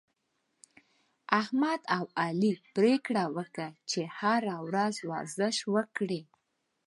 [1.41, 6.21] احمد او علي پرېکړه وکړه، چې هره ورځ ورزش وکړي